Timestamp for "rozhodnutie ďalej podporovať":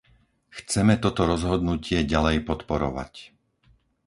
1.33-3.13